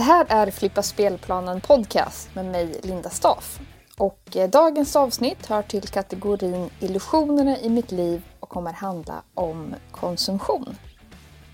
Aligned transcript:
Det 0.00 0.04
här 0.04 0.26
är 0.28 0.50
Flippa 0.50 0.82
spelplanen 0.82 1.60
podcast 1.60 2.34
med 2.34 2.44
mig 2.44 2.80
Linda 2.82 3.10
Staff. 3.10 3.60
Och 3.98 4.36
eh, 4.36 4.50
dagens 4.50 4.96
avsnitt 4.96 5.46
hör 5.46 5.62
till 5.62 5.88
kategorin 5.88 6.70
Illusionerna 6.80 7.58
i 7.58 7.68
mitt 7.68 7.92
liv 7.92 8.22
och 8.40 8.48
kommer 8.48 8.72
handla 8.72 9.22
om 9.34 9.74
konsumtion. 9.90 10.76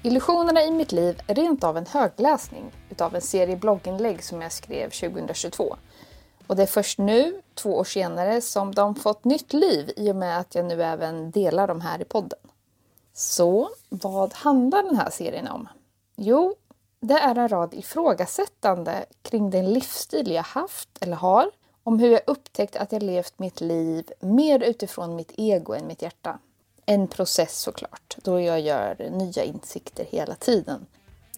Illusionerna 0.03 0.63
i 0.63 0.71
mitt 0.71 0.93
liv 0.93 1.23
är 1.27 1.35
rent 1.35 1.65
av 1.65 1.77
en 1.77 1.87
högläsning 1.87 2.65
utav 2.91 3.15
en 3.15 3.21
serie 3.21 3.57
blogginlägg 3.57 4.25
som 4.25 4.43
jag 4.43 4.53
skrev 4.53 4.91
2022. 4.91 5.77
Och 6.47 6.57
det 6.57 6.63
är 6.63 6.67
först 6.67 6.99
nu, 6.99 7.43
två 7.55 7.77
år 7.77 7.85
senare, 7.85 8.41
som 8.41 8.75
de 8.75 8.95
fått 8.95 9.25
nytt 9.25 9.53
liv 9.53 9.91
i 9.97 10.11
och 10.13 10.17
med 10.17 10.39
att 10.39 10.55
jag 10.55 10.65
nu 10.65 10.83
även 10.83 11.31
delar 11.31 11.67
dem 11.67 11.81
här 11.81 12.01
i 12.01 12.05
podden. 12.05 12.39
Så 13.13 13.71
vad 13.89 14.35
handlar 14.35 14.83
den 14.83 14.97
här 14.97 15.11
serien 15.11 15.49
om? 15.49 15.69
Jo, 16.17 16.55
det 17.01 17.15
är 17.19 17.39
en 17.39 17.49
rad 17.49 17.75
ifrågasättande 17.75 19.05
kring 19.23 19.51
den 19.51 19.73
livsstil 19.73 20.31
jag 20.31 20.43
haft 20.43 20.89
eller 21.01 21.17
har, 21.17 21.51
om 21.83 21.99
hur 21.99 22.11
jag 22.11 22.21
upptäckt 22.27 22.77
att 22.77 22.93
jag 22.93 23.03
levt 23.03 23.39
mitt 23.39 23.61
liv 23.61 24.11
mer 24.21 24.61
utifrån 24.63 25.17
mitt 25.17 25.33
ego 25.37 25.75
än 25.75 25.87
mitt 25.87 26.03
hjärta. 26.03 26.39
En 26.87 27.09
process 27.09 27.59
såklart, 27.59 28.17
då 28.23 28.41
jag 28.41 28.61
gör 28.61 29.11
nya 29.11 29.45
insikter 29.45 30.05
hela 30.05 30.35
tiden. 30.35 30.87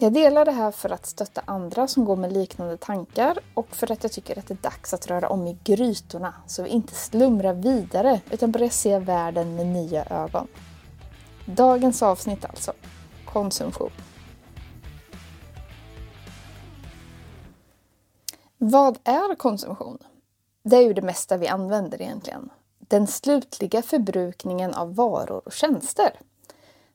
Jag 0.01 0.13
delar 0.13 0.45
det 0.45 0.51
här 0.51 0.71
för 0.71 0.89
att 0.89 1.05
stötta 1.05 1.41
andra 1.45 1.87
som 1.87 2.05
går 2.05 2.15
med 2.15 2.33
liknande 2.33 2.77
tankar 2.77 3.39
och 3.53 3.75
för 3.75 3.91
att 3.91 4.03
jag 4.03 4.11
tycker 4.11 4.39
att 4.39 4.47
det 4.47 4.53
är 4.53 4.63
dags 4.63 4.93
att 4.93 5.07
röra 5.07 5.29
om 5.29 5.47
i 5.47 5.57
grytorna 5.63 6.33
så 6.47 6.63
vi 6.63 6.69
inte 6.69 6.95
slumrar 6.95 7.53
vidare 7.53 8.21
utan 8.31 8.51
börjar 8.51 8.69
se 8.69 8.99
världen 8.99 9.55
med 9.55 9.65
nya 9.65 10.05
ögon. 10.05 10.47
Dagens 11.45 12.03
avsnitt 12.03 12.45
alltså, 12.45 12.73
konsumtion. 13.25 13.91
Vad 18.61 18.99
är 19.03 19.35
konsumtion? 19.35 19.97
Det 20.63 20.75
är 20.75 20.81
ju 20.81 20.93
det 20.93 21.01
mesta 21.01 21.37
vi 21.37 21.47
använder 21.47 22.01
egentligen. 22.01 22.49
Den 22.79 23.07
slutliga 23.07 23.81
förbrukningen 23.81 24.73
av 24.73 24.95
varor 24.95 25.41
och 25.45 25.51
tjänster. 25.51 26.19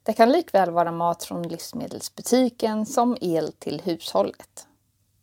Det 0.03 0.13
kan 0.13 0.33
likväl 0.33 0.71
vara 0.71 0.93
mat 0.93 1.25
från 1.25 1.43
livsmedelsbutiken 1.43 2.87
som 2.87 3.17
el 3.21 3.53
till 3.53 3.83
hushållet. 3.85 4.67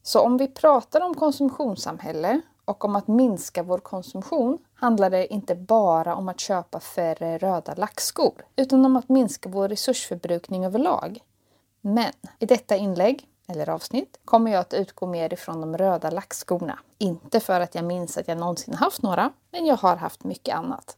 Så 0.04 0.20
om 0.20 0.38
vi 0.38 0.48
pratar 0.48 1.02
om 1.02 1.16
konsumtionssamhälle 1.16 2.42
och 2.66 2.86
om 2.86 2.96
att 2.96 3.08
minska 3.08 3.64
vår 3.64 3.80
konsumtion 3.80 4.58
handlar 4.74 5.10
det 5.10 5.34
inte 5.34 5.56
bara 5.56 6.16
om 6.16 6.30
att 6.30 6.40
köpa 6.40 6.80
färre 6.80 7.38
röda 7.38 7.76
lackskor 7.76 8.46
utan 8.56 8.86
om 8.86 8.96
att 8.96 9.10
minska 9.10 9.50
vår 9.50 9.70
resursförbrukning 9.70 10.66
överlag. 10.66 11.20
Men 11.82 12.12
i 12.40 12.46
detta 12.46 12.76
inlägg 12.76 13.28
eller 13.52 13.70
avsnitt 13.70 14.20
kommer 14.26 14.52
jag 14.52 14.60
att 14.60 14.74
utgå 14.74 15.08
mer 15.08 15.34
ifrån 15.34 15.62
de 15.62 15.78
röda 15.78 16.10
lackskorna. 16.10 16.80
Inte 16.98 17.40
för 17.40 17.62
att 17.62 17.76
jag 17.76 17.86
minns 17.86 18.18
att 18.18 18.28
jag 18.28 18.38
någonsin 18.38 18.74
haft 18.74 19.02
några, 19.02 19.32
men 19.52 19.66
jag 19.66 19.78
har 19.78 19.96
haft 19.96 20.24
mycket 20.24 20.56
annat. 20.56 20.98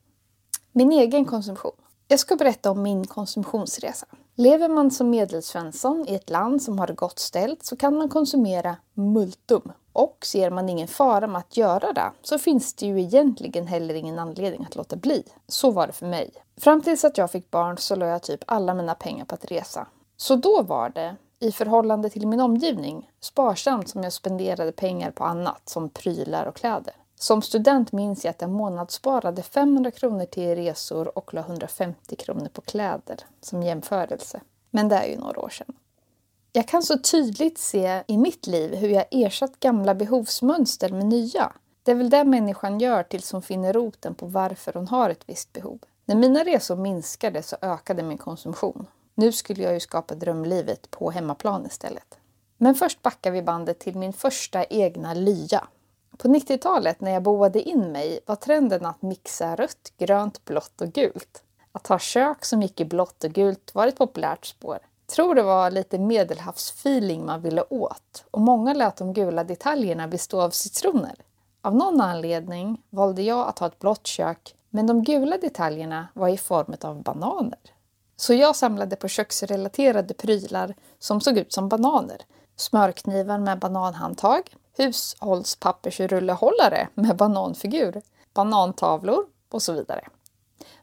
Min 0.72 0.92
egen 0.92 1.26
konsumtion. 1.26 1.76
Jag 2.08 2.20
ska 2.20 2.36
berätta 2.36 2.72
om 2.72 2.82
min 2.82 3.08
konsumtionsresa. 3.08 4.06
Lever 4.36 4.70
man 4.70 4.92
som 4.92 5.10
medelsvensson 5.10 6.06
i 6.08 6.16
ett 6.16 6.30
land 6.30 6.62
som 6.62 6.80
har 6.80 6.88
det 6.88 6.94
gott 6.94 7.20
ställt 7.20 7.64
så 7.66 7.76
kan 7.76 7.98
man 7.98 8.10
konsumera 8.10 8.76
multum. 8.94 9.72
Och 9.94 10.18
ser 10.26 10.50
man 10.50 10.70
ingen 10.70 10.88
fara 10.88 11.28
med 11.28 11.40
att 11.40 11.58
göra 11.58 11.94
det 11.94 12.12
så 12.22 12.40
finns 12.40 12.74
det 12.74 12.86
ju 12.86 13.02
egentligen 13.02 13.68
heller 13.68 13.94
ingen 13.94 14.20
anledning 14.20 14.66
att 14.66 14.76
låta 14.76 14.96
bli. 14.96 15.24
Så 15.48 15.72
var 15.72 15.88
det 15.88 15.94
för 15.94 16.06
mig. 16.06 16.32
Fram 16.58 16.82
tills 16.82 17.06
att 17.06 17.18
jag 17.18 17.32
fick 17.32 17.52
barn 17.52 17.78
så 17.78 17.96
la 17.96 18.06
jag 18.06 18.24
typ 18.24 18.44
alla 18.48 18.74
mina 18.74 18.96
pengar 18.96 19.26
på 19.26 19.36
att 19.36 19.52
resa. 19.52 19.88
Så 20.18 20.36
då 20.36 20.62
var 20.62 20.90
det, 20.90 21.16
i 21.44 21.52
förhållande 21.52 22.10
till 22.10 22.28
min 22.28 22.40
omgivning, 22.40 23.12
sparsamt 23.20 23.90
som 23.90 24.04
jag 24.04 24.14
spenderade 24.14 24.72
pengar 24.72 25.12
på 25.12 25.24
annat 25.24 25.70
som 25.70 25.90
prylar 25.90 26.46
och 26.46 26.56
kläder. 26.56 26.94
Som 27.16 27.42
student 27.42 27.92
minns 27.92 28.26
jag 28.26 28.30
att 28.30 28.42
jag 28.42 28.50
månadssparade 28.50 29.44
500 29.44 29.92
kronor 29.92 30.26
till 30.26 30.56
resor 30.56 31.18
och 31.18 31.34
la 31.34 31.42
150 31.42 32.16
kronor 32.16 32.50
på 32.54 32.62
kläder 32.62 33.20
som 33.42 33.64
jämförelse. 33.64 34.42
Men 34.72 34.90
det 34.90 34.96
är 34.96 35.08
ju 35.08 35.18
några 35.18 35.40
år 35.40 35.50
sedan. 35.50 35.76
Jag 36.52 36.68
kan 36.68 36.84
så 36.84 36.98
tydligt 36.98 37.58
se 37.58 38.04
i 38.08 38.18
mitt 38.18 38.48
liv 38.48 38.76
hur 38.76 38.90
jag 38.90 39.06
ersatt 39.12 39.60
gamla 39.60 39.96
behovsmönster 39.96 40.90
med 40.90 41.06
nya. 41.06 41.54
Det 41.84 41.92
är 41.92 41.96
väl 41.96 42.10
det 42.10 42.24
människan 42.24 42.80
gör 42.80 43.04
tills 43.04 43.32
hon 43.32 43.42
finner 43.42 43.74
roten 43.74 44.16
på 44.16 44.26
varför 44.26 44.74
hon 44.74 44.88
har 44.88 45.10
ett 45.10 45.30
visst 45.30 45.54
behov. 45.54 45.80
När 46.06 46.16
mina 46.16 46.44
resor 46.44 46.76
minskade 46.76 47.44
så 47.44 47.56
ökade 47.62 48.04
min 48.04 48.18
konsumtion. 48.18 48.88
Nu 49.16 49.32
skulle 49.32 49.64
jag 49.64 49.74
ju 49.74 49.80
skapa 49.80 50.16
drömlivet 50.16 50.92
på 50.92 51.12
hemmaplan 51.12 51.66
istället. 51.66 52.18
Men 52.58 52.76
först 52.76 53.02
backar 53.02 53.32
vi 53.32 53.42
bandet 53.42 53.80
till 53.80 53.98
min 53.98 54.14
första 54.14 54.64
egna 54.64 55.14
lya. 55.14 55.68
På 56.18 56.28
90-talet 56.28 57.02
när 57.02 57.12
jag 57.12 57.24
boade 57.24 57.62
in 57.62 57.92
mig 57.92 58.20
var 58.26 58.36
trenden 58.36 58.86
att 58.86 59.02
mixa 59.02 59.56
rött, 59.56 59.94
grönt, 59.98 60.46
blått 60.46 60.82
och 60.82 60.94
gult. 60.94 61.44
Att 61.72 61.88
ha 61.88 62.00
kök 62.00 62.46
som 62.46 62.62
gick 62.62 62.80
i 62.80 62.86
blått 62.86 63.24
och 63.24 63.32
gult 63.32 63.76
var 63.76 63.88
ett 63.88 63.98
populärt 63.98 64.46
spår. 64.46 64.80
Tror 65.06 65.36
det 65.36 65.44
var 65.44 65.72
lite 65.72 66.00
medelhavsfeeling 66.00 67.26
man 67.26 67.42
ville 67.42 67.64
åt 67.70 68.26
och 68.32 68.42
många 68.42 68.74
lät 68.74 68.96
de 68.96 69.14
gula 69.14 69.44
detaljerna 69.44 70.08
bestå 70.08 70.42
av 70.42 70.50
citroner. 70.50 71.16
Av 71.62 71.76
någon 71.76 72.02
anledning 72.02 72.82
valde 72.90 73.22
jag 73.22 73.48
att 73.48 73.60
ha 73.60 73.68
ett 73.68 73.80
blått 73.80 74.08
kök 74.08 74.56
men 74.70 74.88
de 74.88 75.04
gula 75.04 75.38
detaljerna 75.38 76.08
var 76.14 76.28
i 76.30 76.38
form 76.38 76.76
av 76.82 77.04
bananer. 77.04 77.60
Så 78.16 78.34
jag 78.34 78.56
samlade 78.56 78.96
på 78.96 79.08
köksrelaterade 79.08 80.14
prylar 80.14 80.76
som 81.00 81.22
såg 81.22 81.38
ut 81.38 81.54
som 81.54 81.70
bananer. 81.70 82.22
Smörknivar 82.56 83.38
med 83.38 83.60
bananhandtag, 83.60 84.56
hushållspappersrullehållare 84.78 86.88
med 86.94 87.16
bananfigur, 87.16 88.02
banantavlor 88.34 89.26
och 89.50 89.62
så 89.62 89.74
vidare. 89.74 90.08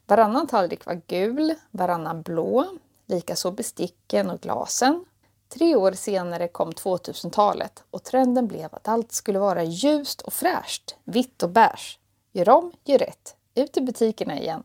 Varannan 0.07 0.47
tallrik 0.47 0.87
var 0.87 1.03
gul, 1.07 1.55
varannan 1.71 2.23
blå, 2.23 2.67
likaså 3.07 3.51
besticken 3.51 4.31
och 4.31 4.41
glasen. 4.41 5.05
Tre 5.49 5.77
år 5.77 5.93
senare 5.93 6.49
kom 6.49 6.71
2000-talet 6.71 7.85
och 7.91 8.05
trenden 8.05 8.49
blev 8.49 8.75
att 8.75 8.89
allt 8.89 9.13
skulle 9.13 9.39
vara 9.39 9.63
ljust 9.63 10.21
och 10.21 10.33
fräscht, 10.33 10.97
vitt 11.05 11.43
och 11.43 11.51
beige. 11.51 11.99
Gör 12.33 12.49
om, 12.49 12.73
gör 12.85 12.99
rätt. 12.99 13.37
Ut 13.55 13.77
i 13.77 13.81
butikerna 13.81 14.39
igen. 14.39 14.63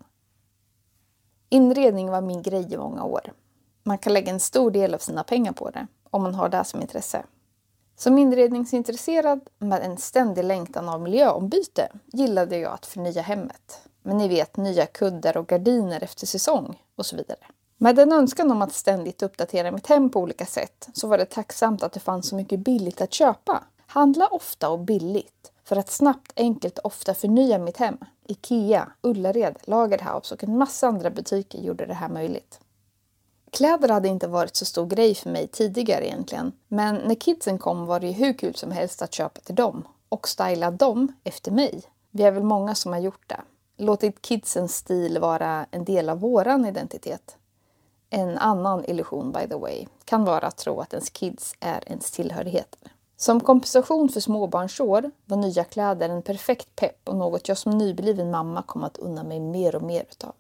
Inredning 1.50 2.12
var 2.12 2.22
min 2.22 2.42
grej 2.42 2.74
i 2.74 2.78
många 2.78 3.04
år. 3.04 3.34
Man 3.84 3.98
kan 3.98 4.14
lägga 4.14 4.32
en 4.32 4.40
stor 4.40 4.72
del 4.72 4.94
av 4.94 4.98
sina 4.98 5.24
pengar 5.24 5.52
på 5.52 5.70
det 5.70 5.88
om 6.10 6.24
man 6.24 6.36
har 6.36 6.50
det 6.50 6.64
som 6.64 6.82
intresse. 6.82 7.24
Som 7.98 8.18
inredningsintresserad 8.18 9.40
med 9.60 9.82
en 9.84 9.98
ständig 9.98 10.44
längtan 10.44 10.90
av 10.90 11.02
miljöombyte 11.02 11.90
gillade 12.14 12.58
jag 12.58 12.74
att 12.74 12.86
förnya 12.86 13.22
hemmet. 13.22 13.80
Men 14.04 14.18
ni 14.18 14.28
vet, 14.28 14.58
nya 14.58 14.86
kuddar 14.86 15.38
och 15.38 15.48
gardiner 15.48 16.04
efter 16.04 16.28
säsong 16.28 16.84
och 16.96 17.06
så 17.06 17.16
vidare. 17.16 17.40
Med 17.78 18.00
en 18.00 18.12
önskan 18.12 18.52
om 18.52 18.62
att 18.62 18.74
ständigt 18.74 19.24
uppdatera 19.24 19.72
mitt 19.72 19.88
hem 19.88 20.10
på 20.10 20.20
olika 20.20 20.46
sätt 20.46 20.90
så 20.94 21.08
var 21.08 21.18
det 21.18 21.26
tacksamt 21.26 21.84
att 21.84 21.94
det 21.94 22.00
fanns 22.00 22.28
så 22.28 22.36
mycket 22.36 22.60
billigt 22.60 23.02
att 23.02 23.14
köpa. 23.14 23.64
Handla 23.88 24.28
ofta 24.28 24.70
och 24.70 24.80
billigt 24.80 25.52
för 25.64 25.76
att 25.76 25.92
snabbt, 25.92 26.34
enkelt 26.36 26.78
och 26.78 26.86
ofta 26.86 27.14
förnya 27.14 27.60
mitt 27.60 27.78
hem. 27.78 27.98
Ikea, 28.28 28.92
Ullared, 29.02 29.58
Lagerhaus 29.64 30.32
och 30.32 30.44
en 30.44 30.58
massa 30.58 30.88
andra 30.88 31.10
butiker 31.10 31.60
gjorde 31.60 31.86
det 31.86 31.94
här 31.94 32.10
möjligt. 32.10 32.60
Kläder 33.52 33.90
hade 33.90 34.08
inte 34.08 34.28
varit 34.28 34.56
så 34.56 34.66
stor 34.66 34.86
grej 34.86 35.16
för 35.16 35.30
mig 35.30 35.48
tidigare 35.48 36.08
egentligen, 36.08 36.52
men 36.68 36.96
när 36.96 37.16
kidsen 37.16 37.60
kom 37.60 37.86
var 37.86 38.00
det 38.00 38.08
ju 38.08 38.14
hur 38.14 38.34
kul 38.34 38.56
som 38.56 38.72
helst 38.72 39.02
att 39.02 39.14
köpa 39.14 39.42
till 39.42 39.56
dem 39.56 39.88
och 40.10 40.28
styla 40.28 40.72
dem 40.72 41.14
efter 41.24 41.52
mig. 41.52 41.82
Vi 42.12 42.24
är 42.24 42.32
väl 42.32 42.44
många 42.44 42.76
som 42.76 42.94
har 42.94 43.00
gjort 43.00 43.30
det. 43.30 43.42
Låtit 43.78 44.26
kidsens 44.26 44.76
stil 44.76 45.20
vara 45.20 45.66
en 45.72 45.86
del 45.86 46.10
av 46.10 46.20
våran 46.20 46.66
identitet. 46.66 47.38
En 48.10 48.38
annan 48.38 48.86
illusion 48.86 49.32
by 49.32 49.48
the 49.48 49.56
way 49.56 49.88
kan 50.06 50.26
vara 50.26 50.48
att 50.48 50.58
tro 50.58 50.80
att 50.82 50.94
ens 50.94 51.10
kids 51.10 51.56
är 51.60 51.84
ens 51.88 52.12
tillhörigheter. 52.12 52.92
Som 53.18 53.40
kompensation 53.40 54.10
för 54.10 54.20
småbarnsår 54.20 55.12
var 55.26 55.38
nya 55.38 55.64
kläder 55.64 56.10
en 56.10 56.22
perfekt 56.22 56.76
pepp 56.76 57.10
och 57.10 57.16
något 57.16 57.48
jag 57.48 57.58
som 57.58 57.78
nybliven 57.78 58.32
mamma 58.32 58.62
kom 58.62 58.84
att 58.84 58.98
unna 58.98 59.24
mig 59.24 59.40
mer 59.40 59.76
och 59.76 59.84
mer 59.84 60.06
utav. 60.12 60.34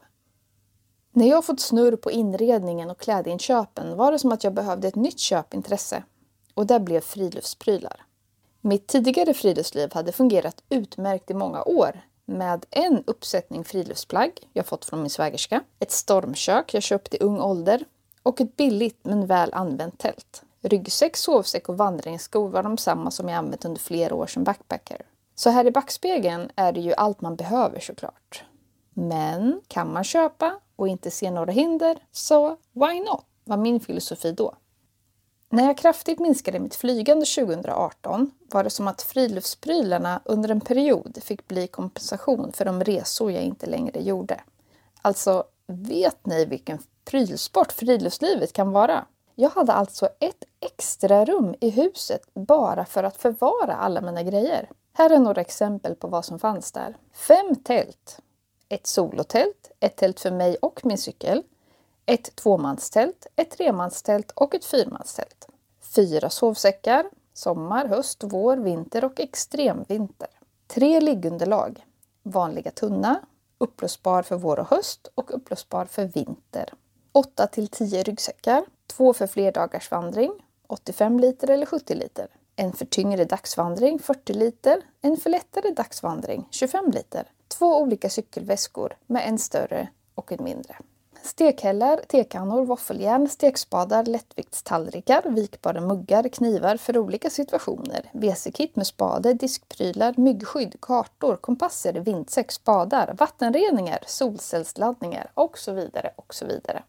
När 1.11 1.29
jag 1.29 1.45
fått 1.45 1.59
snurr 1.59 1.95
på 1.95 2.11
inredningen 2.11 2.89
och 2.89 2.99
klädinköpen 2.99 3.97
var 3.97 4.11
det 4.11 4.19
som 4.19 4.31
att 4.31 4.43
jag 4.43 4.53
behövde 4.53 4.87
ett 4.87 4.95
nytt 4.95 5.19
köpintresse. 5.19 6.03
Och 6.53 6.67
det 6.67 6.79
blev 6.79 7.01
friluftsprylar. 7.01 8.05
Mitt 8.61 8.87
tidigare 8.87 9.33
friluftsliv 9.33 9.93
hade 9.93 10.11
fungerat 10.11 10.63
utmärkt 10.69 11.31
i 11.31 11.33
många 11.33 11.63
år 11.63 12.01
med 12.25 12.65
en 12.69 13.03
uppsättning 13.07 13.63
friluftsplagg 13.63 14.31
jag 14.53 14.65
fått 14.65 14.85
från 14.85 15.01
min 15.01 15.09
svägerska, 15.09 15.63
ett 15.79 15.91
stormkök 15.91 16.73
jag 16.73 16.83
köpt 16.83 17.13
i 17.13 17.17
ung 17.19 17.39
ålder 17.41 17.85
och 18.23 18.41
ett 18.41 18.57
billigt 18.57 18.99
men 19.03 19.25
väl 19.25 19.53
använt 19.53 19.99
tält. 19.99 20.43
Ryggsäck, 20.67 21.17
sovsäck 21.17 21.69
och 21.69 21.77
vandringsskor 21.77 22.49
var 22.49 22.63
de 22.63 22.77
samma 22.77 23.11
som 23.11 23.29
jag 23.29 23.37
använt 23.37 23.65
under 23.65 23.81
flera 23.81 24.15
år 24.15 24.27
som 24.27 24.43
backpacker. 24.43 25.01
Så 25.35 25.49
här 25.49 25.65
i 25.65 25.71
backspegeln 25.71 26.49
är 26.55 26.71
det 26.71 26.79
ju 26.79 26.93
allt 26.93 27.21
man 27.21 27.35
behöver 27.35 27.79
såklart. 27.79 28.43
Men 28.93 29.61
kan 29.67 29.93
man 29.93 30.03
köpa 30.03 30.59
och 30.75 30.87
inte 30.87 31.11
se 31.11 31.31
några 31.31 31.51
hinder, 31.51 31.97
så 32.11 32.57
why 32.73 32.99
not? 32.99 33.25
var 33.43 33.57
min 33.57 33.79
filosofi 33.79 34.31
då. 34.31 34.55
När 35.49 35.65
jag 35.65 35.77
kraftigt 35.77 36.19
minskade 36.19 36.59
mitt 36.59 36.75
flygande 36.75 37.25
2018 37.25 38.31
var 38.51 38.63
det 38.63 38.69
som 38.69 38.87
att 38.87 39.01
friluftsprylarna 39.01 40.21
under 40.25 40.49
en 40.49 40.61
period 40.61 41.17
fick 41.23 41.47
bli 41.47 41.67
kompensation 41.67 42.51
för 42.53 42.65
de 42.65 42.83
resor 42.83 43.31
jag 43.31 43.43
inte 43.43 43.65
längre 43.65 44.01
gjorde. 44.01 44.41
Alltså, 45.01 45.43
vet 45.67 46.25
ni 46.25 46.45
vilken 46.45 46.79
prylsport 47.05 47.71
friluftslivet 47.71 48.53
kan 48.53 48.71
vara? 48.71 49.05
Jag 49.35 49.49
hade 49.49 49.73
alltså 49.73 50.09
ett 50.19 50.43
extra 50.59 51.25
rum 51.25 51.55
i 51.59 51.69
huset 51.69 52.21
bara 52.33 52.85
för 52.85 53.03
att 53.03 53.17
förvara 53.17 53.75
alla 53.75 54.01
mina 54.01 54.23
grejer. 54.23 54.69
Här 54.93 55.09
är 55.09 55.19
några 55.19 55.41
exempel 55.41 55.95
på 55.95 56.07
vad 56.07 56.25
som 56.25 56.39
fanns 56.39 56.71
där. 56.71 56.97
Fem 57.13 57.55
tält. 57.55 58.19
Ett 58.69 58.87
solotält, 58.87 59.71
ett 59.79 59.95
tält 59.95 60.19
för 60.19 60.31
mig 60.31 60.57
och 60.61 60.85
min 60.85 60.97
cykel, 60.97 61.43
ett 62.05 62.35
tvåmanstält, 62.35 63.27
ett 63.35 63.51
tremanstält 63.51 64.31
och 64.31 64.55
ett 64.55 64.65
fyrmanstält. 64.65 65.47
Fyra 65.95 66.29
sovsäckar, 66.29 67.05
sommar, 67.33 67.85
höst, 67.87 68.23
vår, 68.23 68.57
vinter 68.57 69.05
och 69.05 69.19
extremvinter. 69.19 70.29
Tre 70.67 70.99
liggunderlag, 70.99 71.85
vanliga 72.23 72.71
tunna, 72.71 73.19
upplösbar 73.57 74.23
för 74.23 74.35
vår 74.35 74.59
och 74.59 74.69
höst 74.69 75.07
och 75.15 75.35
upplösbar 75.35 75.85
för 75.85 76.05
vinter. 76.05 76.73
8 77.11 77.47
till 77.47 77.67
10 77.67 78.03
ryggsäckar, 78.03 78.65
två 78.87 79.13
för 79.13 79.27
flerdagars 79.27 79.91
vandring, 79.91 80.31
85 80.67 81.19
liter 81.19 81.49
eller 81.49 81.65
70 81.65 81.95
liter. 81.95 82.27
En 82.55 82.73
för 82.73 82.85
tyngre 82.85 83.25
dagsvandring, 83.25 83.99
40 83.99 84.33
liter. 84.33 84.81
En 85.01 85.17
för 85.17 85.29
lättare 85.29 85.71
dagsvandring, 85.71 86.47
25 86.51 86.91
liter. 86.91 87.27
Två 87.47 87.81
olika 87.81 88.09
cykelväskor 88.09 88.93
med 89.07 89.27
en 89.27 89.39
större 89.39 89.87
och 90.15 90.31
en 90.31 90.43
mindre. 90.43 90.75
Stekhällar, 91.25 91.97
tekannor, 91.97 92.65
våffeljärn, 92.65 93.29
stekspadar, 93.29 94.03
lättviktstallrikar, 94.03 95.29
vikbara 95.29 95.81
muggar, 95.81 96.27
knivar 96.27 96.77
för 96.77 96.97
olika 96.97 97.29
situationer, 97.29 98.09
WC-kit 98.13 98.75
med 98.75 98.87
spade, 98.87 99.33
diskprylar, 99.33 100.13
myggskydd, 100.17 100.75
kartor, 100.81 101.35
kompasser, 101.35 101.93
vindsäck, 101.93 102.51
spadar, 102.51 103.15
vattenreningar, 103.17 104.03
solcellsladdningar 104.07 105.31
och 105.33 105.57
så 105.57 105.71
vidare 105.71 106.11
och 106.15 106.33
så 106.35 106.45
vidare. 106.45 106.83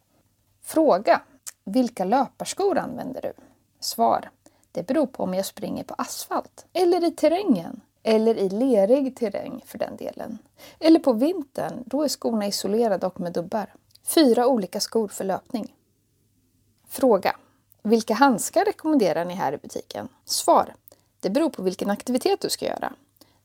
Fråga. 0.62 1.22
Vilka 1.68 2.04
löparskor 2.04 2.78
använder 2.78 3.22
du? 3.22 3.32
Svar. 3.80 4.30
Det 4.72 4.86
beror 4.86 5.06
på 5.06 5.22
om 5.22 5.34
jag 5.34 5.46
springer 5.46 5.84
på 5.84 5.94
asfalt 5.98 6.66
eller 6.72 7.04
i 7.04 7.10
terrängen 7.10 7.80
eller 8.02 8.34
i 8.34 8.48
lerig 8.48 9.16
terräng 9.16 9.62
för 9.66 9.78
den 9.78 9.96
delen. 9.96 10.38
Eller 10.78 11.00
på 11.00 11.12
vintern, 11.12 11.82
då 11.86 12.02
är 12.02 12.08
skorna 12.08 12.46
isolerade 12.46 13.06
och 13.06 13.20
med 13.20 13.32
dubbar. 13.32 13.74
Fyra 14.02 14.46
olika 14.46 14.80
skor 14.80 15.08
för 15.08 15.24
löpning. 15.24 15.74
Fråga. 16.88 17.36
Vilka 17.82 18.14
handskar 18.14 18.64
rekommenderar 18.64 19.24
ni 19.24 19.34
här 19.34 19.52
i 19.52 19.58
butiken? 19.58 20.08
Svar. 20.24 20.74
Det 21.20 21.30
beror 21.30 21.50
på 21.50 21.62
vilken 21.62 21.90
aktivitet 21.90 22.40
du 22.40 22.50
ska 22.50 22.66
göra. 22.66 22.92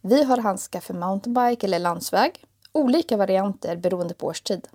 Vi 0.01 0.23
har 0.23 0.37
handskar 0.37 0.79
för 0.79 0.93
mountainbike 0.93 1.67
eller 1.67 1.79
landsväg. 1.79 2.45
Olika 2.71 3.17
varianter 3.17 3.75
beroende 3.75 4.13
på 4.13 4.27
årstid. 4.27 4.67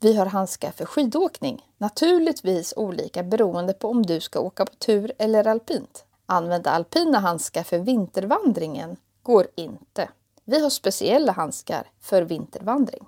Vi 0.00 0.16
har 0.16 0.26
handskar 0.26 0.70
för 0.70 0.84
skidåkning. 0.84 1.66
Naturligtvis 1.78 2.74
olika 2.76 3.22
beroende 3.22 3.72
på 3.72 3.88
om 3.88 4.02
du 4.02 4.20
ska 4.20 4.40
åka 4.40 4.66
på 4.66 4.74
tur 4.74 5.12
eller 5.18 5.46
alpint. 5.46 6.04
Använda 6.26 6.70
alpina 6.70 7.18
handskar 7.18 7.62
för 7.62 7.78
vintervandringen 7.78 8.96
går 9.22 9.46
inte. 9.54 10.08
Vi 10.44 10.60
har 10.60 10.70
speciella 10.70 11.32
handskar 11.32 11.90
för 12.00 12.22
vintervandring. 12.22 13.04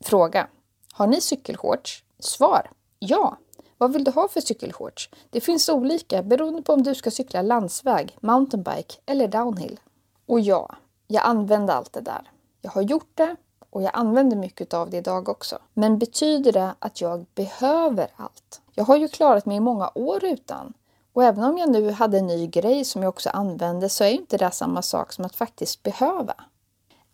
Fråga. 0.00 0.48
Har 0.92 1.06
ni 1.06 1.20
cykelshorts? 1.20 2.04
Svar. 2.18 2.70
Ja. 2.98 3.36
Vad 3.78 3.92
vill 3.92 4.04
du 4.04 4.10
ha 4.10 4.28
för 4.28 4.40
cykelshorts? 4.40 5.10
Det 5.30 5.40
finns 5.40 5.68
olika 5.68 6.22
beroende 6.22 6.62
på 6.62 6.72
om 6.72 6.82
du 6.82 6.94
ska 6.94 7.10
cykla 7.10 7.42
landsväg, 7.42 8.16
mountainbike 8.20 8.94
eller 9.06 9.28
downhill. 9.28 9.80
Och 10.26 10.40
ja, 10.40 10.76
jag 11.06 11.24
använder 11.24 11.74
allt 11.74 11.92
det 11.92 12.00
där. 12.00 12.30
Jag 12.60 12.70
har 12.70 12.82
gjort 12.82 13.10
det 13.14 13.36
och 13.78 13.84
jag 13.84 13.90
använder 13.94 14.36
mycket 14.36 14.74
av 14.74 14.90
det 14.90 14.96
idag 14.96 15.28
också. 15.28 15.58
Men 15.74 15.98
betyder 15.98 16.52
det 16.52 16.74
att 16.78 17.00
jag 17.00 17.26
behöver 17.34 18.08
allt? 18.16 18.60
Jag 18.74 18.84
har 18.84 18.96
ju 18.96 19.08
klarat 19.08 19.46
mig 19.46 19.56
i 19.56 19.60
många 19.60 19.90
år 19.94 20.24
utan. 20.24 20.72
Och 21.12 21.24
även 21.24 21.44
om 21.44 21.58
jag 21.58 21.70
nu 21.70 21.90
hade 21.90 22.18
en 22.18 22.26
ny 22.26 22.46
grej 22.46 22.84
som 22.84 23.02
jag 23.02 23.08
också 23.08 23.30
använde 23.30 23.88
så 23.88 24.04
är 24.04 24.10
inte 24.10 24.36
det 24.36 24.50
samma 24.50 24.82
sak 24.82 25.12
som 25.12 25.24
att 25.24 25.36
faktiskt 25.36 25.82
behöva. 25.82 26.34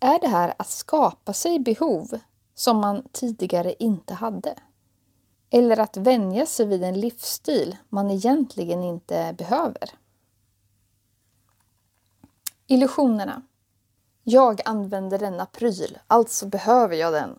Är 0.00 0.20
det 0.20 0.28
här 0.28 0.54
att 0.56 0.70
skapa 0.70 1.32
sig 1.32 1.58
behov 1.58 2.18
som 2.54 2.76
man 2.76 3.02
tidigare 3.12 3.74
inte 3.78 4.14
hade? 4.14 4.54
Eller 5.50 5.80
att 5.80 5.96
vänja 5.96 6.46
sig 6.46 6.66
vid 6.66 6.84
en 6.84 7.00
livsstil 7.00 7.76
man 7.88 8.10
egentligen 8.10 8.82
inte 8.82 9.34
behöver? 9.38 9.90
Illusionerna 12.66 13.42
jag 14.24 14.60
använder 14.64 15.18
denna 15.18 15.46
pryl, 15.46 15.98
alltså 16.06 16.46
behöver 16.46 16.96
jag 16.96 17.12
den. 17.12 17.38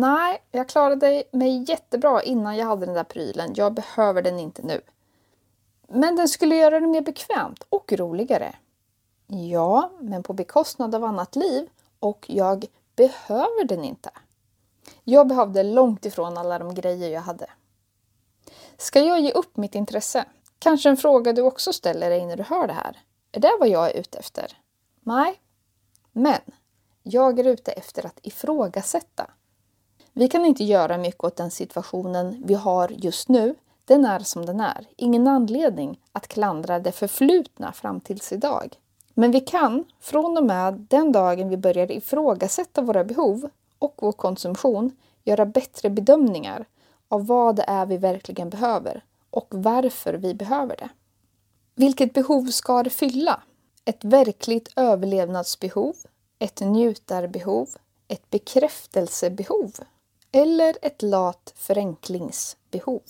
Nej, 0.00 0.42
jag 0.50 0.68
klarade 0.68 1.24
mig 1.32 1.64
jättebra 1.68 2.22
innan 2.22 2.56
jag 2.56 2.66
hade 2.66 2.86
den 2.86 2.94
där 2.94 3.04
prylen. 3.04 3.52
Jag 3.56 3.74
behöver 3.74 4.22
den 4.22 4.38
inte 4.38 4.62
nu. 4.62 4.80
Men 5.88 6.16
den 6.16 6.28
skulle 6.28 6.56
göra 6.56 6.80
det 6.80 6.86
mer 6.86 7.00
bekvämt 7.00 7.64
och 7.68 7.92
roligare. 7.92 8.54
Ja, 9.26 9.90
men 10.00 10.22
på 10.22 10.32
bekostnad 10.32 10.94
av 10.94 11.04
annat 11.04 11.36
liv 11.36 11.68
och 11.98 12.24
jag 12.28 12.66
behöver 12.96 13.64
den 13.64 13.84
inte. 13.84 14.10
Jag 15.04 15.26
behövde 15.26 15.62
långt 15.62 16.06
ifrån 16.06 16.38
alla 16.38 16.58
de 16.58 16.74
grejer 16.74 17.10
jag 17.10 17.20
hade. 17.20 17.50
Ska 18.76 19.00
jag 19.00 19.20
ge 19.20 19.32
upp 19.32 19.56
mitt 19.56 19.74
intresse? 19.74 20.24
Kanske 20.58 20.88
en 20.88 20.96
fråga 20.96 21.32
du 21.32 21.42
också 21.42 21.72
ställer 21.72 22.10
dig 22.10 22.26
när 22.26 22.36
du 22.36 22.42
hör 22.42 22.66
det 22.66 22.72
här. 22.72 23.02
Är 23.32 23.40
det 23.40 23.56
vad 23.60 23.68
jag 23.68 23.90
är 23.90 24.00
ute 24.00 24.18
efter? 24.18 24.58
Nej, 25.00 25.40
men 26.16 26.40
jag 27.02 27.38
är 27.38 27.46
ute 27.46 27.72
efter 27.72 28.06
att 28.06 28.18
ifrågasätta. 28.22 29.30
Vi 30.12 30.28
kan 30.28 30.44
inte 30.44 30.64
göra 30.64 30.98
mycket 30.98 31.24
åt 31.24 31.36
den 31.36 31.50
situationen 31.50 32.42
vi 32.46 32.54
har 32.54 32.88
just 32.88 33.28
nu. 33.28 33.54
Den 33.84 34.04
är 34.04 34.20
som 34.20 34.46
den 34.46 34.60
är. 34.60 34.86
Ingen 34.96 35.28
anledning 35.28 36.00
att 36.12 36.28
klandra 36.28 36.78
det 36.78 36.92
förflutna 36.92 37.72
fram 37.72 38.00
tills 38.00 38.32
idag. 38.32 38.76
Men 39.14 39.30
vi 39.30 39.40
kan, 39.40 39.84
från 40.00 40.36
och 40.36 40.44
med 40.44 40.86
den 40.90 41.12
dagen 41.12 41.48
vi 41.48 41.56
börjar 41.56 41.92
ifrågasätta 41.92 42.82
våra 42.82 43.04
behov 43.04 43.50
och 43.78 43.94
vår 43.96 44.12
konsumtion, 44.12 44.96
göra 45.24 45.46
bättre 45.46 45.90
bedömningar 45.90 46.66
av 47.08 47.26
vad 47.26 47.56
det 47.56 47.64
är 47.66 47.86
vi 47.86 47.96
verkligen 47.96 48.50
behöver 48.50 49.04
och 49.30 49.48
varför 49.50 50.14
vi 50.14 50.34
behöver 50.34 50.76
det. 50.76 50.88
Vilket 51.74 52.12
behov 52.12 52.46
ska 52.46 52.82
det 52.82 52.90
fylla? 52.90 53.42
Ett 53.84 54.04
verkligt 54.04 54.72
överlevnadsbehov, 54.76 55.96
ett 56.38 56.60
njutarbehov, 56.60 57.68
ett 58.08 58.30
bekräftelsebehov 58.30 59.72
eller 60.32 60.76
ett 60.82 61.02
lat 61.02 61.52
förenklingsbehov. 61.56 63.02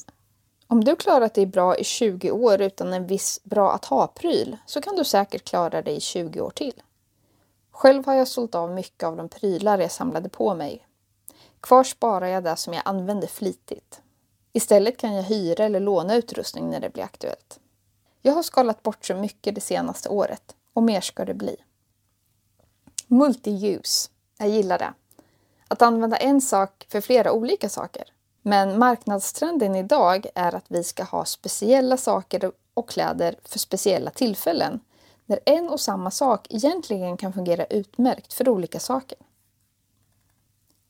Om 0.66 0.84
du 0.84 0.96
klarat 0.96 1.34
dig 1.34 1.46
bra 1.46 1.76
i 1.76 1.84
20 1.84 2.30
år 2.30 2.60
utan 2.60 2.92
en 2.92 3.06
viss 3.06 3.40
bra 3.44 3.72
att 3.72 3.84
ha-pryl 3.84 4.56
så 4.66 4.80
kan 4.80 4.96
du 4.96 5.04
säkert 5.04 5.44
klara 5.44 5.82
dig 5.82 5.96
i 5.96 6.00
20 6.00 6.40
år 6.40 6.50
till. 6.50 6.82
Själv 7.70 8.06
har 8.06 8.14
jag 8.14 8.28
sålt 8.28 8.54
av 8.54 8.70
mycket 8.70 9.04
av 9.04 9.16
de 9.16 9.28
prylar 9.28 9.78
jag 9.78 9.90
samlade 9.90 10.28
på 10.28 10.54
mig. 10.54 10.86
Kvar 11.60 11.84
sparar 11.84 12.26
jag 12.26 12.44
det 12.44 12.56
som 12.56 12.72
jag 12.72 12.82
använder 12.84 13.26
flitigt. 13.26 14.00
Istället 14.52 14.96
kan 14.96 15.14
jag 15.14 15.22
hyra 15.22 15.64
eller 15.64 15.80
låna 15.80 16.14
utrustning 16.16 16.70
när 16.70 16.80
det 16.80 16.90
blir 16.90 17.04
aktuellt. 17.04 17.60
Jag 18.22 18.32
har 18.32 18.42
skalat 18.42 18.82
bort 18.82 19.04
så 19.04 19.14
mycket 19.14 19.54
det 19.54 19.60
senaste 19.60 20.08
året 20.08 20.54
och 20.74 20.82
mer 20.82 21.00
ska 21.00 21.24
det 21.24 21.34
bli. 21.34 21.56
Multi-use. 23.08 24.10
Jag 24.38 24.48
gillar 24.48 24.78
det. 24.78 24.94
Att 25.68 25.82
använda 25.82 26.16
en 26.16 26.40
sak 26.40 26.86
för 26.88 27.00
flera 27.00 27.32
olika 27.32 27.68
saker. 27.68 28.04
Men 28.42 28.78
marknadstrenden 28.78 29.74
idag 29.74 30.26
är 30.34 30.54
att 30.54 30.64
vi 30.68 30.84
ska 30.84 31.04
ha 31.04 31.24
speciella 31.24 31.96
saker 31.96 32.52
och 32.74 32.88
kläder 32.88 33.36
för 33.44 33.58
speciella 33.58 34.10
tillfällen. 34.10 34.80
När 35.26 35.40
en 35.46 35.68
och 35.68 35.80
samma 35.80 36.10
sak 36.10 36.46
egentligen 36.50 37.16
kan 37.16 37.32
fungera 37.32 37.64
utmärkt 37.64 38.32
för 38.32 38.48
olika 38.48 38.80
saker. 38.80 39.18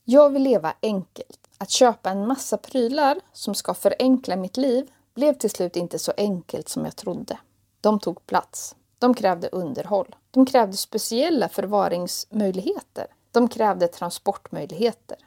Jag 0.03 0.29
vill 0.29 0.43
leva 0.43 0.73
enkelt. 0.81 1.39
Att 1.57 1.69
köpa 1.69 2.09
en 2.09 2.27
massa 2.27 2.57
prylar 2.57 3.19
som 3.33 3.55
ska 3.55 3.73
förenkla 3.73 4.35
mitt 4.35 4.57
liv 4.57 4.91
blev 5.13 5.33
till 5.33 5.49
slut 5.49 5.75
inte 5.75 5.99
så 5.99 6.13
enkelt 6.17 6.69
som 6.69 6.85
jag 6.85 6.95
trodde. 6.95 7.37
De 7.81 7.99
tog 7.99 8.25
plats. 8.25 8.75
De 9.05 9.13
krävde 9.13 9.49
underhåll. 9.51 10.15
De 10.31 10.45
krävde 10.45 10.77
speciella 10.77 11.49
förvaringsmöjligheter. 11.49 13.07
De 13.31 13.47
krävde 13.47 13.87
transportmöjligheter. 13.87 15.17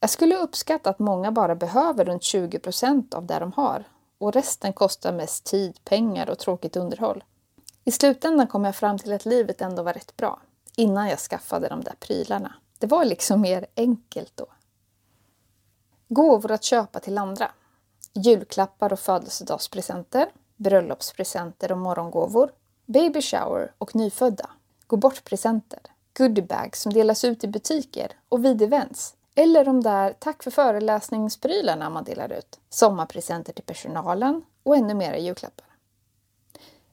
Jag 0.00 0.10
skulle 0.10 0.36
uppskatta 0.36 0.90
att 0.90 0.98
många 0.98 1.32
bara 1.32 1.54
behöver 1.54 2.04
runt 2.04 2.22
20 2.22 2.58
procent 2.58 3.14
av 3.14 3.26
det 3.26 3.38
de 3.38 3.52
har 3.52 3.84
och 4.18 4.32
resten 4.32 4.72
kostar 4.72 5.12
mest 5.12 5.44
tid, 5.44 5.84
pengar 5.84 6.30
och 6.30 6.38
tråkigt 6.38 6.76
underhåll. 6.76 7.24
I 7.84 7.90
slutändan 7.90 8.46
kom 8.46 8.64
jag 8.64 8.76
fram 8.76 8.98
till 8.98 9.12
att 9.12 9.24
livet 9.24 9.60
ändå 9.60 9.82
var 9.82 9.92
rätt 9.92 10.16
bra 10.16 10.40
innan 10.76 11.08
jag 11.08 11.18
skaffade 11.18 11.68
de 11.68 11.80
där 11.80 11.94
prylarna. 12.00 12.54
Det 12.78 12.86
var 12.86 13.04
liksom 13.04 13.40
mer 13.40 13.66
enkelt 13.76 14.32
då. 14.36 14.46
Gåvor 16.08 16.52
att 16.52 16.64
köpa 16.64 17.00
till 17.00 17.18
andra. 17.18 17.50
Julklappar 18.12 18.92
och 18.92 19.00
födelsedagspresenter 19.00 20.28
bröllopspresenter 20.62 21.72
och 21.72 21.78
morgongåvor, 21.78 22.52
baby 22.92 23.22
shower 23.22 23.72
och 23.78 23.94
nyfödda, 23.94 24.50
gå 24.86 24.96
bort-presenter, 24.96 25.80
goodiebags 26.18 26.82
som 26.82 26.92
delas 26.92 27.24
ut 27.24 27.44
i 27.44 27.48
butiker 27.48 28.12
och 28.28 28.44
vid 28.44 28.62
events, 28.62 29.14
eller 29.34 29.64
de 29.64 29.82
där 29.82 30.14
tack 30.18 30.42
för 30.42 30.50
föreläsningsprylarna 30.50 31.90
man 31.90 32.04
delar 32.04 32.32
ut, 32.32 32.60
sommarpresenter 32.70 33.52
till 33.52 33.64
personalen 33.64 34.42
och 34.62 34.76
ännu 34.76 34.94
mera 34.94 35.18
julklappar. 35.18 35.66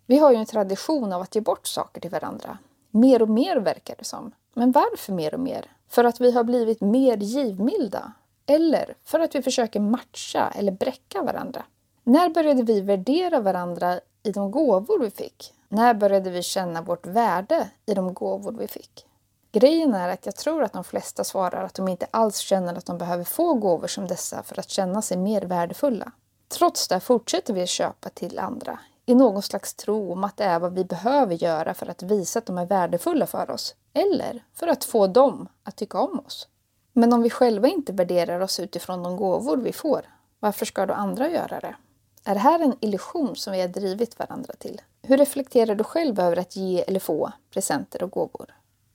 Vi 0.06 0.18
har 0.18 0.32
ju 0.32 0.38
en 0.38 0.46
tradition 0.46 1.14
av 1.14 1.22
att 1.22 1.36
ge 1.36 1.42
bort 1.42 1.68
saker 1.68 2.02
till 2.02 2.12
varandra. 2.12 2.58
Mer 2.92 3.22
och 3.22 3.30
mer 3.30 3.58
verkar 3.58 3.96
det 3.98 4.06
som. 4.06 4.32
Men 4.54 4.72
varför 4.72 5.14
mer 5.14 5.34
och 5.34 5.40
mer? 5.40 5.66
För 5.88 6.04
att 6.04 6.22
vi 6.22 6.32
har 6.32 6.44
blivit 6.44 6.82
mer 6.82 7.18
givmilda? 7.18 8.12
Eller 8.46 8.96
för 9.04 9.20
att 9.20 9.36
vi 9.36 9.42
försöker 9.42 9.80
matcha 9.80 10.54
eller 10.56 10.72
bräcka 10.72 11.22
varandra? 11.22 11.64
När 12.04 12.30
började 12.30 12.64
vi 12.64 12.82
värdera 12.82 13.40
varandra 13.40 14.00
i 14.24 14.32
de 14.32 14.52
gåvor 14.52 15.00
vi 15.00 15.12
fick? 15.12 15.54
När 15.72 15.94
började 15.94 16.30
vi 16.30 16.44
känna 16.44 16.82
vårt 16.82 17.08
värde 17.08 17.70
i 17.86 17.94
de 17.94 18.14
gåvor 18.14 18.52
vi 18.52 18.68
fick? 18.68 19.06
Grejen 19.52 19.94
är 19.94 20.10
att 20.10 20.26
jag 20.26 20.36
tror 20.36 20.64
att 20.64 20.74
de 20.74 20.84
flesta 20.84 21.24
svarar 21.24 21.64
att 21.64 21.74
de 21.74 21.88
inte 21.88 22.08
alls 22.12 22.38
känner 22.38 22.76
att 22.76 22.86
de 22.86 22.98
behöver 22.98 23.24
få 23.24 23.54
gåvor 23.54 23.88
som 23.88 24.08
dessa 24.08 24.44
för 24.44 24.60
att 24.60 24.70
känna 24.70 25.02
sig 25.02 25.18
mer 25.18 25.42
värdefulla. 25.42 26.12
Trots 26.48 26.88
det 26.88 27.00
fortsätter 27.00 27.54
vi 27.54 27.64
att 27.64 27.70
köpa 27.70 28.10
till 28.10 28.40
andra 28.40 28.80
i 29.06 29.16
någon 29.16 29.42
slags 29.42 29.74
tro 29.74 30.12
om 30.12 30.24
att 30.24 30.38
det 30.38 30.44
är 30.44 30.60
vad 30.60 30.74
vi 30.74 30.86
behöver 30.86 31.36
göra 31.36 31.74
för 31.74 31.88
att 31.90 32.04
visa 32.04 32.40
att 32.40 32.46
de 32.46 32.58
är 32.58 32.66
värdefulla 32.66 33.28
för 33.28 33.52
oss. 33.52 33.76
Eller 33.94 34.44
för 34.54 34.68
att 34.68 34.84
få 34.84 35.08
dem 35.08 35.48
att 35.64 35.76
tycka 35.76 36.00
om 36.00 36.20
oss. 36.20 36.48
Men 36.94 37.14
om 37.14 37.22
vi 37.22 37.30
själva 37.30 37.68
inte 37.68 37.94
värderar 37.94 38.40
oss 38.40 38.60
utifrån 38.60 39.04
de 39.04 39.18
gåvor 39.18 39.58
vi 39.58 39.74
får, 39.74 40.06
varför 40.40 40.66
ska 40.66 40.86
då 40.86 40.94
andra 40.94 41.30
göra 41.30 41.60
det? 41.60 41.76
Är 42.24 42.34
det 42.34 42.40
här 42.40 42.60
en 42.60 42.76
illusion 42.80 43.36
som 43.36 43.54
vi 43.54 43.62
har 43.62 43.68
drivit 43.68 44.20
varandra 44.20 44.54
till? 44.60 44.82
Hur 45.02 45.18
reflekterar 45.18 45.76
du 45.76 45.84
själv 45.84 46.20
över 46.20 46.38
att 46.38 46.56
ge 46.56 46.84
eller 46.88 47.00
få 47.00 47.32
presenter 47.54 48.04
och 48.04 48.12
gåvor? 48.12 48.46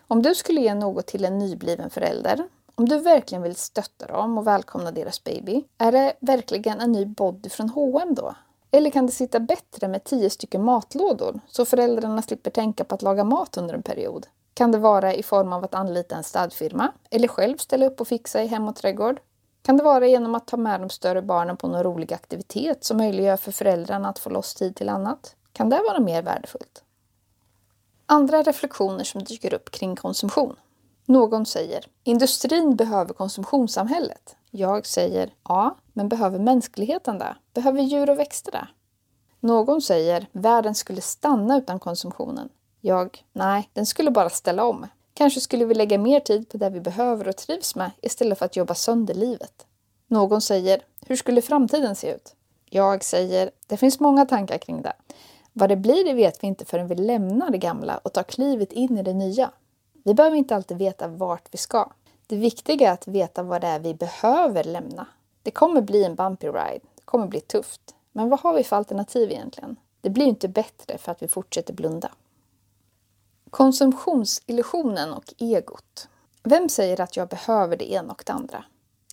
Om 0.08 0.22
du 0.22 0.34
skulle 0.34 0.60
ge 0.60 0.74
något 0.74 1.06
till 1.06 1.24
en 1.24 1.38
nybliven 1.38 1.90
förälder, 1.90 2.48
om 2.74 2.88
du 2.88 2.98
verkligen 2.98 3.42
vill 3.42 3.56
stötta 3.56 4.06
dem 4.06 4.38
och 4.38 4.46
välkomna 4.46 4.90
deras 4.90 5.24
baby, 5.24 5.64
är 5.78 5.92
det 5.92 6.14
verkligen 6.20 6.80
en 6.80 6.92
ny 6.92 7.04
body 7.06 7.48
från 7.48 7.68
H&M 7.68 8.14
då? 8.14 8.34
Eller 8.70 8.90
kan 8.90 9.06
det 9.06 9.12
sitta 9.12 9.40
bättre 9.40 9.88
med 9.88 10.04
tio 10.04 10.30
stycken 10.30 10.64
matlådor 10.64 11.40
så 11.48 11.64
föräldrarna 11.64 12.22
slipper 12.22 12.50
tänka 12.50 12.84
på 12.84 12.94
att 12.94 13.02
laga 13.02 13.24
mat 13.24 13.56
under 13.56 13.74
en 13.74 13.82
period? 13.82 14.26
Kan 14.54 14.72
det 14.72 14.78
vara 14.78 15.14
i 15.14 15.22
form 15.22 15.52
av 15.52 15.64
att 15.64 15.74
anlita 15.74 16.16
en 16.16 16.24
städfirma 16.24 16.92
eller 17.10 17.28
själv 17.28 17.56
ställa 17.56 17.86
upp 17.86 18.00
och 18.00 18.08
fixa 18.08 18.42
i 18.42 18.46
hem 18.46 18.68
och 18.68 18.76
trädgård? 18.76 19.20
Kan 19.64 19.76
det 19.76 19.82
vara 19.82 20.06
genom 20.06 20.34
att 20.34 20.46
ta 20.46 20.56
med 20.56 20.80
de 20.80 20.90
större 20.90 21.22
barnen 21.22 21.56
på 21.56 21.68
någon 21.68 21.82
rolig 21.82 22.12
aktivitet 22.12 22.84
som 22.84 22.96
möjliggör 22.96 23.36
för 23.36 23.52
föräldrarna 23.52 24.08
att 24.08 24.18
få 24.18 24.30
loss 24.30 24.54
tid 24.54 24.76
till 24.76 24.88
annat? 24.88 25.36
Kan 25.52 25.70
det 25.70 25.82
vara 25.88 26.00
mer 26.00 26.22
värdefullt? 26.22 26.84
Andra 28.06 28.42
reflektioner 28.42 29.04
som 29.04 29.24
dyker 29.24 29.54
upp 29.54 29.70
kring 29.70 29.96
konsumtion. 29.96 30.56
Någon 31.04 31.46
säger 31.46 31.86
industrin 32.02 32.76
behöver 32.76 33.14
konsumtionssamhället. 33.14 34.36
Jag 34.50 34.86
säger 34.86 35.34
ja, 35.48 35.76
men 35.92 36.08
behöver 36.08 36.38
mänskligheten 36.38 37.18
det? 37.18 37.36
Behöver 37.54 37.82
djur 37.82 38.10
och 38.10 38.18
växter 38.18 38.52
det? 38.52 38.68
Någon 39.40 39.82
säger 39.82 40.26
världen 40.32 40.74
skulle 40.74 41.00
stanna 41.00 41.58
utan 41.58 41.78
konsumtionen. 41.78 42.48
Jag 42.80 43.24
nej, 43.32 43.70
den 43.72 43.86
skulle 43.86 44.10
bara 44.10 44.30
ställa 44.30 44.64
om. 44.64 44.86
Kanske 45.14 45.40
skulle 45.40 45.64
vi 45.64 45.74
lägga 45.74 45.98
mer 45.98 46.20
tid 46.20 46.48
på 46.48 46.56
det 46.56 46.70
vi 46.70 46.80
behöver 46.80 47.28
och 47.28 47.36
trivs 47.36 47.74
med 47.74 47.90
istället 48.02 48.38
för 48.38 48.46
att 48.46 48.56
jobba 48.56 48.74
sönder 48.74 49.14
livet. 49.14 49.66
Någon 50.06 50.40
säger 50.40 50.82
hur 51.06 51.16
skulle 51.16 51.42
framtiden 51.42 51.96
se 51.96 52.14
ut? 52.14 52.34
Jag 52.70 53.04
säger 53.04 53.50
det 53.66 53.76
finns 53.76 54.00
många 54.00 54.26
tankar 54.26 54.58
kring 54.58 54.82
det. 54.82 54.92
Vad 55.52 55.68
det 55.68 55.76
blir 55.76 56.04
det 56.04 56.14
vet 56.14 56.42
vi 56.42 56.46
inte 56.46 56.64
förrän 56.64 56.88
vi 56.88 56.94
lämnar 56.94 57.50
det 57.50 57.58
gamla 57.58 57.98
och 57.98 58.12
tar 58.12 58.22
klivet 58.22 58.72
in 58.72 58.98
i 58.98 59.02
det 59.02 59.14
nya. 59.14 59.50
Vi 60.04 60.14
behöver 60.14 60.36
inte 60.36 60.56
alltid 60.56 60.76
veta 60.76 61.08
vart 61.08 61.48
vi 61.50 61.58
ska. 61.58 61.92
Det 62.26 62.36
viktiga 62.36 62.88
är 62.88 62.92
att 62.92 63.08
veta 63.08 63.42
vad 63.42 63.60
det 63.60 63.66
är 63.66 63.78
vi 63.78 63.94
behöver 63.94 64.64
lämna. 64.64 65.06
Det 65.42 65.50
kommer 65.50 65.82
bli 65.82 66.04
en 66.04 66.14
bumpy 66.14 66.46
ride. 66.46 66.80
Det 66.94 67.04
kommer 67.04 67.26
bli 67.26 67.40
tufft. 67.40 67.94
Men 68.12 68.28
vad 68.28 68.40
har 68.40 68.54
vi 68.54 68.64
för 68.64 68.76
alternativ 68.76 69.30
egentligen? 69.30 69.76
Det 70.00 70.10
blir 70.10 70.26
inte 70.26 70.48
bättre 70.48 70.98
för 70.98 71.12
att 71.12 71.22
vi 71.22 71.28
fortsätter 71.28 71.72
blunda. 71.72 72.10
Konsumtionsillusionen 73.54 75.12
och 75.12 75.34
egot. 75.38 76.08
Vem 76.42 76.68
säger 76.68 77.00
att 77.00 77.16
jag 77.16 77.28
behöver 77.28 77.76
det 77.76 77.92
ena 77.92 78.12
och 78.12 78.22
det 78.26 78.32
andra? 78.32 78.64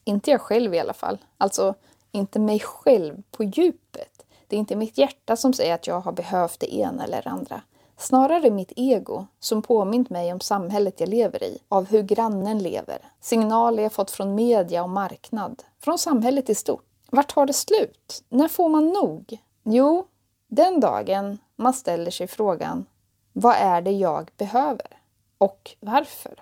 Inte 0.03 0.31
jag 0.31 0.41
själv 0.41 0.73
i 0.73 0.79
alla 0.79 0.93
fall. 0.93 1.17
Alltså, 1.37 1.75
inte 2.11 2.39
mig 2.39 2.59
själv 2.59 3.23
på 3.31 3.43
djupet. 3.43 4.25
Det 4.47 4.55
är 4.55 4.59
inte 4.59 4.75
mitt 4.75 4.97
hjärta 4.97 5.35
som 5.35 5.53
säger 5.53 5.75
att 5.75 5.87
jag 5.87 5.99
har 5.99 6.11
behövt 6.11 6.59
det 6.59 6.75
ena 6.75 7.03
eller 7.03 7.21
det 7.21 7.29
andra. 7.29 7.61
Snarare 7.97 8.49
mitt 8.49 8.73
ego 8.75 9.25
som 9.39 9.61
påmint 9.61 10.09
mig 10.09 10.33
om 10.33 10.39
samhället 10.39 10.99
jag 10.99 11.09
lever 11.09 11.43
i, 11.43 11.57
av 11.69 11.87
hur 11.87 12.01
grannen 12.01 12.59
lever, 12.59 12.99
signaler 13.19 13.83
jag 13.83 13.93
fått 13.93 14.11
från 14.11 14.35
media 14.35 14.83
och 14.83 14.89
marknad, 14.89 15.63
från 15.79 15.97
samhället 15.97 16.49
i 16.49 16.55
stort. 16.55 16.85
Vart 17.09 17.33
tar 17.33 17.45
det 17.45 17.53
slut? 17.53 18.23
När 18.29 18.47
får 18.47 18.69
man 18.69 18.87
nog? 18.87 19.37
Jo, 19.63 20.07
den 20.47 20.79
dagen 20.79 21.37
man 21.55 21.73
ställer 21.73 22.11
sig 22.11 22.27
frågan 22.27 22.85
vad 23.33 23.55
är 23.55 23.81
det 23.81 23.91
jag 23.91 24.31
behöver? 24.37 24.87
Och 25.37 25.75
varför? 25.79 26.41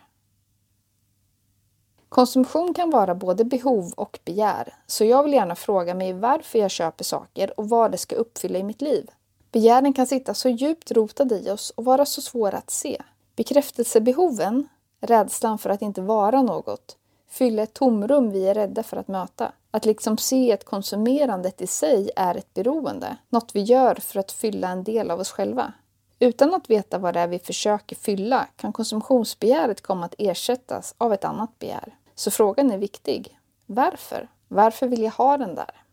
Konsumtion 2.10 2.74
kan 2.74 2.89
vara 2.89 3.15
både 3.15 3.46
behov 3.46 3.93
och 3.98 4.19
begär, 4.25 4.74
så 4.88 5.05
jag 5.05 5.24
vill 5.24 5.34
gärna 5.34 5.55
fråga 5.55 5.93
mig 5.93 6.13
varför 6.13 6.60
jag 6.60 6.72
köper 6.72 7.03
saker 7.03 7.60
och 7.60 7.69
vad 7.69 7.91
det 7.91 7.98
ska 7.98 8.15
uppfylla 8.15 8.60
i 8.60 8.63
mitt 8.63 8.81
liv. 8.81 9.10
Begären 9.51 9.93
kan 9.93 10.08
sitta 10.08 10.34
så 10.34 10.50
djupt 10.50 10.91
rotade 10.91 11.39
i 11.39 11.51
oss 11.51 11.69
och 11.69 11.86
vara 11.86 12.05
så 12.05 12.22
svåra 12.22 12.58
att 12.58 12.69
se. 12.69 13.01
Bekräftelsebehoven, 13.36 14.67
rädslan 15.01 15.58
för 15.58 15.69
att 15.69 15.81
inte 15.81 16.01
vara 16.01 16.41
något, 16.41 16.98
fyller 17.29 17.63
ett 17.63 17.74
tomrum 17.74 18.31
vi 18.31 18.48
är 18.48 18.53
rädda 18.53 18.84
för 18.84 18.98
att 18.98 19.08
möta. 19.08 19.51
Att 19.72 19.86
liksom 19.86 20.17
se 20.17 20.53
att 20.53 20.63
konsumerandet 20.63 21.62
i 21.62 21.67
sig 21.67 22.12
är 22.15 22.36
ett 22.36 22.53
beroende, 22.53 23.17
något 23.29 23.55
vi 23.55 23.62
gör 23.62 23.96
för 23.96 24.19
att 24.19 24.31
fylla 24.31 24.69
en 24.69 24.84
del 24.84 25.12
av 25.12 25.19
oss 25.19 25.31
själva. 25.31 25.74
Utan 26.19 26.53
att 26.53 26.69
veta 26.69 26.97
vad 26.97 27.13
det 27.13 27.19
är 27.19 27.27
vi 27.27 27.39
försöker 27.39 27.95
fylla 27.95 28.47
kan 28.55 28.73
konsumtionsbegäret 28.73 29.81
komma 29.81 30.05
att 30.05 30.15
ersättas 30.17 30.95
av 30.97 31.13
ett 31.13 31.23
annat 31.23 31.59
begär. 31.59 31.97
Så 32.15 32.31
frågan 32.31 32.71
är 32.71 32.77
viktig. 32.77 33.39
Varför? 33.65 34.27
Varför 34.47 34.88
vill 34.88 35.03
jag 35.03 35.11
ha 35.11 35.38
den 35.38 35.55
där? 35.55 35.83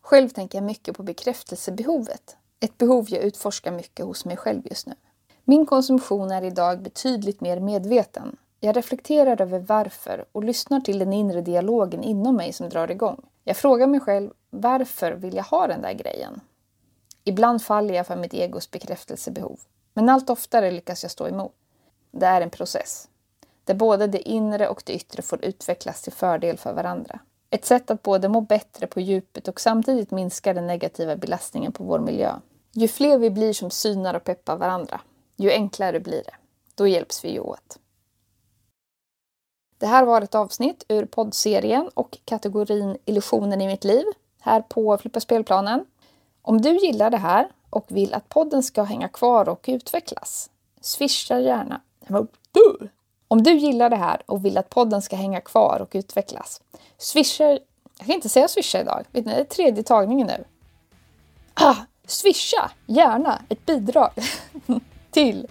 Själv 0.00 0.28
tänker 0.28 0.58
jag 0.58 0.64
mycket 0.64 0.96
på 0.96 1.02
bekräftelsebehovet. 1.02 2.36
Ett 2.60 2.78
behov 2.78 3.06
jag 3.08 3.22
utforskar 3.22 3.72
mycket 3.72 4.06
hos 4.06 4.24
mig 4.24 4.36
själv 4.36 4.62
just 4.64 4.86
nu. 4.86 4.94
Min 5.44 5.66
konsumtion 5.66 6.30
är 6.30 6.42
idag 6.44 6.82
betydligt 6.82 7.40
mer 7.40 7.60
medveten. 7.60 8.36
Jag 8.60 8.76
reflekterar 8.76 9.40
över 9.42 9.58
varför 9.58 10.24
och 10.32 10.44
lyssnar 10.44 10.80
till 10.80 10.98
den 10.98 11.12
inre 11.12 11.40
dialogen 11.40 12.02
inom 12.02 12.36
mig 12.36 12.52
som 12.52 12.68
drar 12.68 12.90
igång. 12.90 13.22
Jag 13.44 13.56
frågar 13.56 13.86
mig 13.86 14.00
själv 14.00 14.30
varför 14.50 15.12
vill 15.12 15.34
jag 15.36 15.44
ha 15.44 15.66
den 15.66 15.82
där 15.82 15.92
grejen? 15.92 16.40
Ibland 17.28 17.62
faller 17.62 17.94
jag 17.94 18.06
för 18.06 18.16
mitt 18.16 18.34
egos 18.34 18.70
bekräftelsebehov. 18.70 19.60
Men 19.94 20.08
allt 20.08 20.30
oftare 20.30 20.70
lyckas 20.70 21.02
jag 21.02 21.10
stå 21.10 21.28
emot. 21.28 21.54
Det 22.10 22.26
är 22.26 22.40
en 22.40 22.50
process. 22.50 23.08
Där 23.64 23.74
både 23.74 24.06
det 24.06 24.28
inre 24.28 24.68
och 24.68 24.82
det 24.86 24.92
yttre 24.92 25.22
får 25.22 25.44
utvecklas 25.44 26.02
till 26.02 26.12
fördel 26.12 26.58
för 26.58 26.72
varandra. 26.72 27.20
Ett 27.50 27.64
sätt 27.64 27.90
att 27.90 28.02
både 28.02 28.28
må 28.28 28.40
bättre 28.40 28.86
på 28.86 29.00
djupet 29.00 29.48
och 29.48 29.60
samtidigt 29.60 30.10
minska 30.10 30.54
den 30.54 30.66
negativa 30.66 31.16
belastningen 31.16 31.72
på 31.72 31.84
vår 31.84 31.98
miljö. 31.98 32.34
Ju 32.72 32.88
fler 32.88 33.18
vi 33.18 33.30
blir 33.30 33.52
som 33.52 33.70
synar 33.70 34.14
och 34.14 34.24
peppar 34.24 34.56
varandra, 34.56 35.00
ju 35.36 35.50
enklare 35.50 36.00
blir 36.00 36.22
det. 36.24 36.34
Då 36.74 36.86
hjälps 36.86 37.24
vi 37.24 37.32
ju 37.32 37.40
åt. 37.40 37.78
Det 39.78 39.86
här 39.86 40.04
var 40.04 40.22
ett 40.22 40.34
avsnitt 40.34 40.84
ur 40.88 41.04
poddserien 41.06 41.90
och 41.94 42.18
kategorin 42.24 42.96
Illusionen 43.04 43.60
i 43.60 43.66
mitt 43.66 43.84
liv 43.84 44.04
här 44.40 44.60
på 44.60 44.98
Flippa 44.98 45.20
spelplanen. 45.20 45.84
Om 46.48 46.60
du 46.60 46.76
gillar 46.76 47.10
det 47.10 47.16
här 47.16 47.48
och 47.70 47.86
vill 47.88 48.14
att 48.14 48.28
podden 48.28 48.62
ska 48.62 48.82
hänga 48.82 49.08
kvar 49.08 49.48
och 49.48 49.64
utvecklas, 49.68 50.50
swisha 50.80 51.40
gärna. 51.40 51.80
Om 53.28 53.42
du 53.42 53.56
gillar 53.56 53.90
det 53.90 53.96
här 53.96 54.22
och 54.26 54.44
vill 54.44 54.58
att 54.58 54.70
podden 54.70 55.02
ska 55.02 55.16
hänga 55.16 55.40
kvar 55.40 55.80
och 55.80 55.90
utvecklas, 55.92 56.60
swisha... 56.98 57.44
Jag 57.44 58.06
kan 58.06 58.14
inte 58.14 58.28
säga 58.28 58.48
swisha 58.48 58.80
idag. 58.80 59.04
Vet 59.12 59.26
ni, 59.26 59.32
det 59.32 59.40
är 59.40 59.44
tredje 59.44 59.82
tagningen 59.82 60.26
nu. 60.26 60.44
Ah, 61.54 61.76
swisha 62.06 62.70
gärna 62.86 63.42
ett 63.48 63.66
bidrag 63.66 64.10
till 65.10 65.46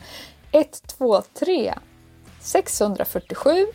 123 0.51 1.73
647 2.41 3.67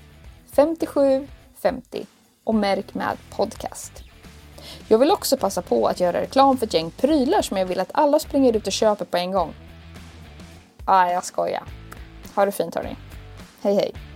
57 0.53 1.29
50 1.55 2.07
och 2.45 2.55
märk 2.55 2.95
med 2.95 3.17
podcast. 3.37 3.93
Jag 4.89 4.99
vill 4.99 5.11
också 5.11 5.37
passa 5.37 5.63
på 5.63 5.87
att 5.87 6.01
göra 6.01 6.21
reklam 6.21 6.59
för 6.59 6.67
ett 6.67 6.75
gäng 6.75 6.91
prylar 6.91 7.43
som 7.43 7.57
jag 7.57 7.67
vill 7.67 7.81
att 7.81 7.91
alla 7.95 8.19
springer 8.19 8.57
ut 8.57 8.67
och 8.67 8.73
köper 8.73 9.05
på 9.05 9.17
en 9.17 9.33
gång. 9.33 9.55
Ah, 10.85 11.07
jag 11.11 11.25
skojar. 11.25 11.63
Ha 12.35 12.45
det 12.45 12.53
fint 12.53 12.75
hörni. 12.75 12.97
Hej 13.63 13.75
hej! 13.75 14.12